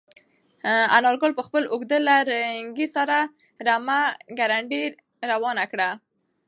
انارګل 0.97 1.31
په 1.35 1.43
خپل 1.47 1.63
اوږد 1.71 1.91
لرګي 2.07 2.87
سره 2.95 3.17
رمه 3.67 3.99
ګړندۍ 4.39 4.83
روانه 5.31 5.63
کړه. 5.71 5.89